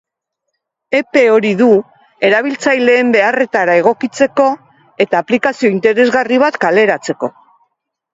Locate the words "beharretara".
3.15-3.75